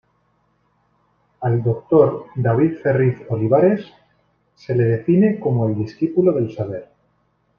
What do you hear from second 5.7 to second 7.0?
discípulo del Saber.